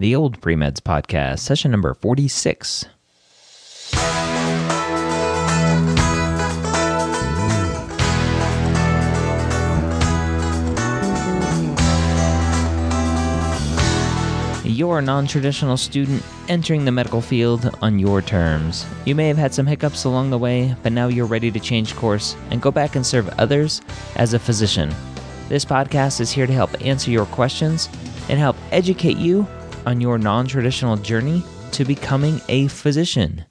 [0.00, 2.86] the Old Premeds Podcast, session number 46.
[14.64, 18.84] You're a non traditional student entering the medical field on your terms.
[19.04, 21.94] You may have had some hiccups along the way, but now you're ready to change
[21.94, 23.80] course and go back and serve others
[24.16, 24.92] as a physician.
[25.48, 27.88] This podcast is here to help answer your questions
[28.28, 29.46] and help educate you
[29.86, 33.44] on your non traditional journey to becoming a physician.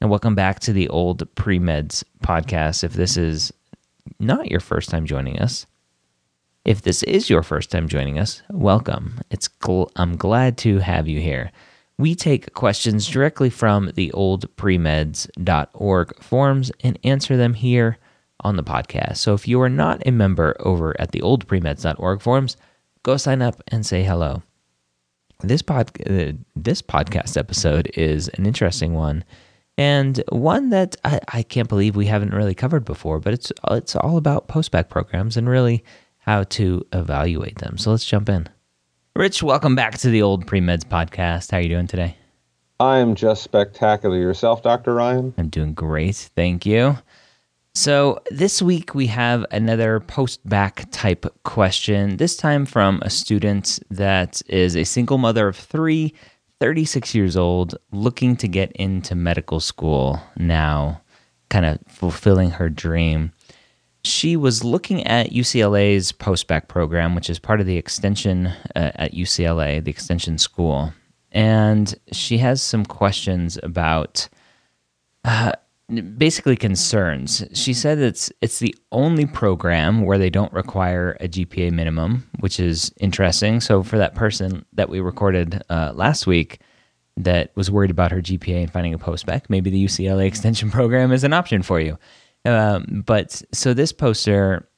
[0.00, 2.84] And welcome back to the Old Premeds podcast.
[2.84, 3.52] If this is
[4.18, 5.66] not your first time joining us,
[6.64, 9.20] if this is your first time joining us, welcome.
[9.30, 11.50] It's gl- I'm glad to have you here.
[11.96, 17.98] We take questions directly from the oldpremeds.org forums and answer them here
[18.40, 19.18] on the podcast.
[19.18, 22.56] So if you are not a member over at the oldpremeds.org forums,
[23.04, 24.42] go sign up and say hello.
[25.46, 29.24] This pod uh, this podcast episode is an interesting one
[29.76, 33.96] and one that I, I can't believe we haven't really covered before, but it's it's
[33.96, 35.84] all about postbac programs and really
[36.18, 37.76] how to evaluate them.
[37.76, 38.48] So let's jump in.
[39.16, 41.50] Rich, welcome back to the Old Premeds podcast.
[41.50, 42.16] How are you doing today?
[42.80, 44.16] I am just spectacular.
[44.16, 44.94] Yourself, Dr.
[44.94, 45.34] Ryan?
[45.38, 46.16] I'm doing great.
[46.34, 46.98] Thank you.
[47.76, 53.80] So, this week we have another post bac type question, this time from a student
[53.90, 56.14] that is a single mother of three,
[56.60, 61.02] 36 years old, looking to get into medical school now,
[61.48, 63.32] kind of fulfilling her dream.
[64.04, 68.92] She was looking at UCLA's post bac program, which is part of the extension uh,
[68.94, 70.92] at UCLA, the extension school.
[71.32, 74.28] And she has some questions about.
[75.24, 75.52] Uh,
[76.16, 77.44] basically concerns.
[77.52, 82.58] She said it's it's the only program where they don't require a GPA minimum, which
[82.58, 83.60] is interesting.
[83.60, 86.60] So for that person that we recorded uh, last week
[87.16, 91.12] that was worried about her GPA and finding a postbac, maybe the UCLA extension program
[91.12, 91.98] is an option for you.
[92.44, 94.68] Um, but so this poster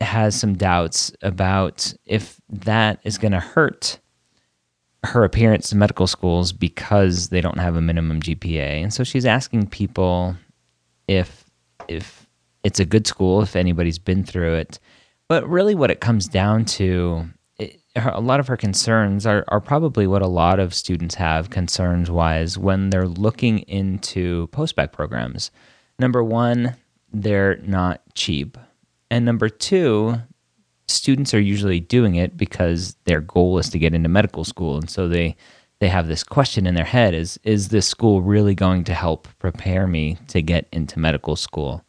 [0.00, 3.98] has some doubts about if that is going to hurt
[5.04, 8.82] her appearance to medical schools because they don't have a minimum GPA.
[8.82, 10.36] And so she's asking people
[11.08, 11.44] if
[11.88, 12.26] if
[12.62, 14.78] it's a good school, if anybody's been through it.
[15.28, 17.26] But really, what it comes down to,
[17.58, 21.50] it, a lot of her concerns are, are probably what a lot of students have
[21.50, 25.50] concerns wise when they're looking into postbac programs.
[25.98, 26.76] Number one,
[27.12, 28.58] they're not cheap.
[29.10, 30.16] And number two,
[30.88, 34.76] students are usually doing it because their goal is to get into medical school.
[34.76, 35.36] And so they
[35.78, 39.28] they have this question in their head is is this school really going to help
[39.38, 41.84] prepare me to get into medical school?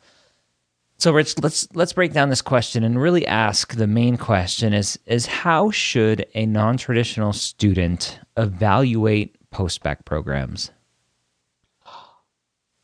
[0.98, 5.00] So rich let's let's break down this question and really ask the main question is
[5.06, 10.72] is how should a non-traditional student evaluate post-bac programs?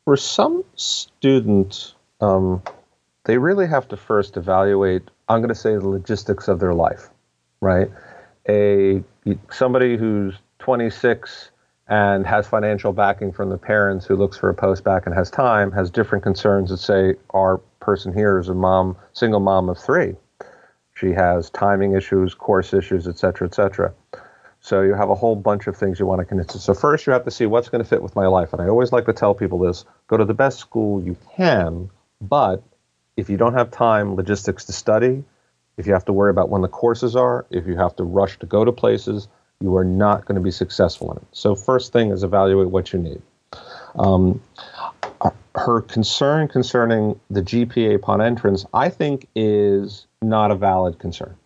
[0.04, 2.62] For some students um,
[3.24, 7.08] they really have to first evaluate i'm going to say the logistics of their life
[7.64, 7.90] right?
[8.48, 9.02] A
[9.50, 11.50] somebody who's 26
[11.88, 15.30] and has financial backing from the parents who looks for a post bac and has
[15.30, 19.76] time has different concerns that say our person here is a mom single mom of
[19.76, 20.14] three.
[20.94, 23.92] She has timing issues course issues et cetera et cetera.
[24.60, 26.24] So you have a whole bunch of things you want to.
[26.24, 28.54] Consider so first you have to see what's going to fit with my life.
[28.54, 31.90] And i always like to tell people this go to the best school you can
[32.22, 32.62] but
[33.18, 35.24] if you don't have time logistics to study
[35.76, 38.38] if you have to worry about when the courses are if you have to rush
[38.38, 39.28] to go to places
[39.60, 41.24] you are not going to be successful in it.
[41.32, 43.22] So, first thing is evaluate what you need.
[43.96, 44.40] Um,
[45.54, 51.36] her concern concerning the GPA upon entrance, I think, is not a valid concern.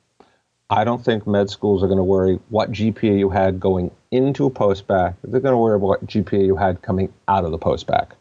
[0.70, 4.44] I don't think med schools are going to worry what GPA you had going into
[4.46, 5.14] a post bac.
[5.22, 8.14] They're going to worry about what GPA you had coming out of the post bac.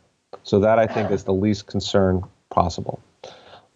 [0.44, 3.02] So that I think is the least concern possible.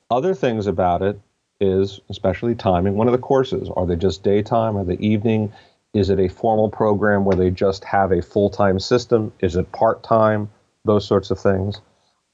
[0.09, 1.19] Other things about it
[1.59, 2.95] is, especially timing.
[2.95, 4.78] One of the courses are they just daytime?
[4.78, 5.51] Are they evening?
[5.94, 9.34] Is it a formal program where they just have a full time system?
[9.40, 10.49] Is it part time?
[10.85, 11.82] Those sorts of things.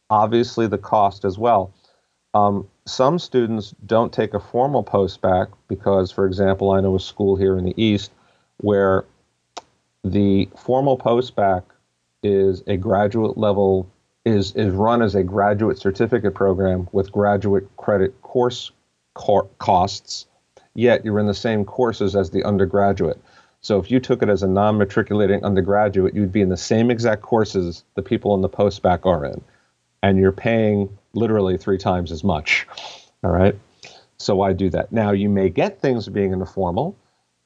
[0.09, 1.73] Obviously, the cost as well.
[2.33, 6.99] Um, some students don't take a formal post bac because, for example, I know a
[6.99, 8.11] school here in the East
[8.57, 9.05] where
[10.03, 11.63] the formal post bac
[12.23, 13.89] is a graduate level
[14.25, 18.71] is is run as a graduate certificate program with graduate credit course
[19.13, 20.25] co- costs
[20.73, 23.21] yet you're in the same courses as the undergraduate
[23.67, 27.21] so if you took it as a non-matriculating undergraduate, you'd be in the same exact
[27.21, 29.43] courses the people in the post-bac are in,
[30.01, 32.65] and you're paying literally three times as much.
[33.25, 33.59] All right.
[34.19, 34.93] So why do that?
[34.93, 36.95] Now you may get things being in the formal.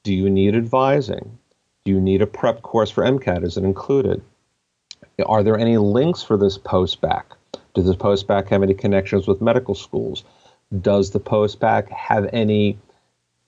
[0.04, 1.40] Do you need advising?
[1.86, 3.44] Do you need a prep course for MCAT?
[3.44, 4.22] Is it included?
[5.26, 7.24] Are there any links for this postbac?
[7.74, 10.24] Does the postbac have any connections with medical schools?
[10.82, 12.78] Does the postbac have any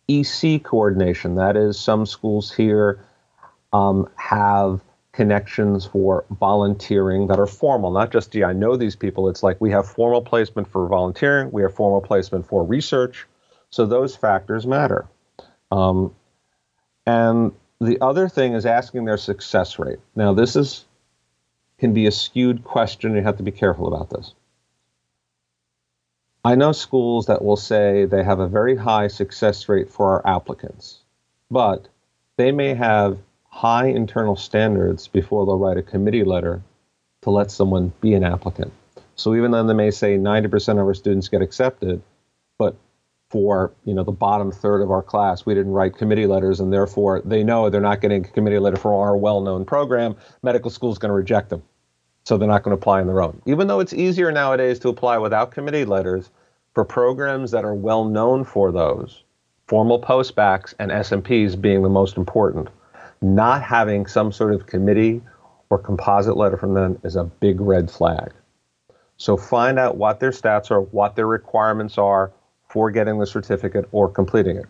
[0.07, 1.35] EC coordination?
[1.35, 3.03] That is, some schools here
[3.71, 9.29] um, have connections for volunteering that are formal, not just, gee, I know these people.
[9.29, 13.27] It's like we have formal placement for volunteering, we have formal placement for research.
[13.69, 15.07] So those factors matter.
[15.71, 16.13] Um,
[17.05, 19.99] and the other thing is asking their success rate.
[20.15, 20.85] Now, this is
[21.79, 23.15] can be a skewed question.
[23.15, 24.33] You have to be careful about this.
[26.45, 30.35] I know schools that will say they have a very high success rate for our
[30.35, 30.99] applicants,
[31.49, 31.87] but
[32.35, 33.17] they may have
[33.47, 36.61] high internal standards before they'll write a committee letter
[37.21, 38.73] to let someone be an applicant.
[39.15, 42.01] So even though they may say 90% of our students get accepted,
[42.57, 42.75] but
[43.29, 46.73] for you know the bottom third of our class, we didn't write committee letters, and
[46.73, 50.17] therefore they know they're not getting a committee letter for our well-known program.
[50.41, 51.63] Medical school is going to reject them
[52.23, 53.41] so they're not going to apply on their own.
[53.45, 56.29] Even though it's easier nowadays to apply without committee letters
[56.73, 59.23] for programs that are well known for those,
[59.67, 62.69] formal postbacs and SMPs being the most important,
[63.21, 65.21] not having some sort of committee
[65.69, 68.31] or composite letter from them is a big red flag.
[69.17, 72.31] So find out what their stats are, what their requirements are
[72.67, 74.65] for getting the certificate or completing it.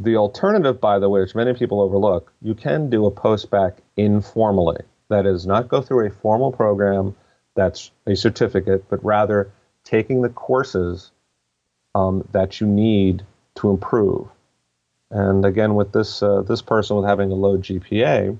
[0.00, 4.80] The alternative, by the way, which many people overlook, you can do a postbac informally.
[5.08, 7.14] That is, not go through a formal program
[7.54, 9.50] that's a certificate, but rather
[9.84, 11.10] taking the courses
[11.94, 13.24] um, that you need
[13.56, 14.28] to improve.
[15.10, 18.36] And again, with this uh, this person with having a low GPA,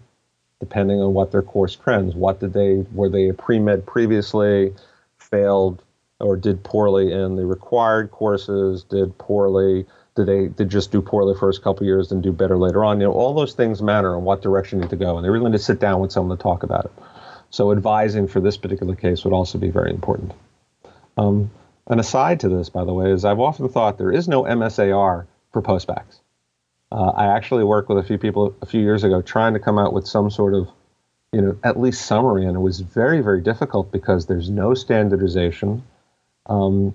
[0.60, 4.74] depending on what their course trends, what did they were they a pre med previously,
[5.18, 5.82] failed
[6.20, 9.86] or did poorly in the required courses, did poorly,
[10.18, 13.00] did they did just do poorly the first couple years and do better later on?
[13.00, 15.30] You know, all those things matter and what direction you need to go, and they
[15.30, 16.92] really need to sit down with someone to talk about it.
[17.50, 20.32] So advising for this particular case would also be very important.
[21.16, 21.50] Um,
[21.86, 25.26] an aside to this, by the way, is I've often thought there is no MSAR
[25.52, 26.18] for postbacs.
[26.90, 29.78] Uh, I actually worked with a few people a few years ago trying to come
[29.78, 30.68] out with some sort of,
[31.32, 35.82] you know, at least summary, and it was very, very difficult because there's no standardization.
[36.46, 36.94] Um,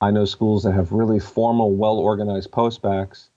[0.00, 3.28] I know schools that have really formal, well organized postbacs.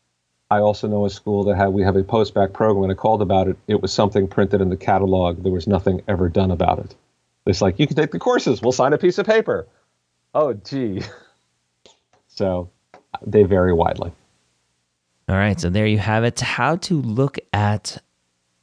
[0.49, 2.81] I also know a school that had we have a postbac program.
[2.81, 5.43] When I called about it, it was something printed in the catalog.
[5.43, 6.95] There was nothing ever done about it.
[7.45, 8.61] It's like you can take the courses.
[8.61, 9.67] We'll sign a piece of paper.
[10.33, 11.01] Oh, gee.
[12.35, 12.71] So
[13.25, 14.11] they vary widely.
[15.29, 16.39] All right, so there you have it.
[16.39, 18.01] How to look at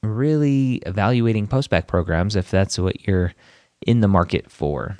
[0.03, 3.32] really evaluating postbac programs if that's what you're
[3.87, 4.96] in the market for.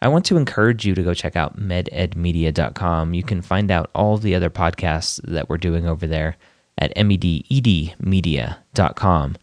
[0.00, 3.14] I want to encourage you to go check out mededmedia.com.
[3.14, 6.36] You can find out all the other podcasts that we're doing over there
[6.78, 9.36] at mededmedia.com.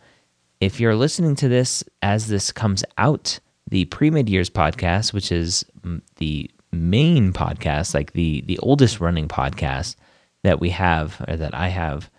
[0.60, 3.40] If you're listening to this as this comes out,
[3.70, 9.28] the Premed Years podcast, which is mm, the main podcast, like the the oldest running
[9.28, 9.96] podcast
[10.44, 12.10] that we have or that I have,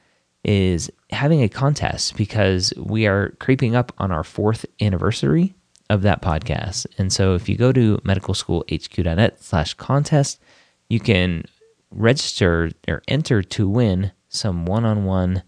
[0.44, 5.54] is having a contest because we are creeping up on our fourth anniversary
[5.90, 6.86] of that podcast.
[6.96, 10.40] And so if you go to medicalschoolhq.net slash contest,
[10.88, 11.44] you can
[11.90, 15.42] register or enter to win some one on one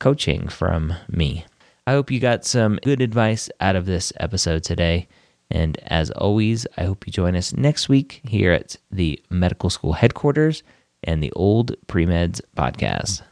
[0.00, 1.46] coaching from me.
[1.86, 5.06] I hope you got some good advice out of this episode today.
[5.52, 9.92] And as always, I hope you join us next week here at the medical school
[9.92, 10.64] headquarters
[11.04, 13.22] and the Old Premeds podcast.